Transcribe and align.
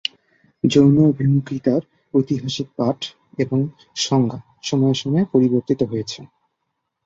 যৌন 0.63 0.95
অভিমুখিতার 1.09 1.81
ঐতিহাসিক 2.13 2.67
পাঠ 2.77 2.99
এবং 3.37 3.59
সংজ্ঞা 3.97 4.39
সময়ে 4.63 4.95
সময়ে 4.95 5.25
পরিবর্তিত 5.33 5.79
হয়েছে। 5.83 6.19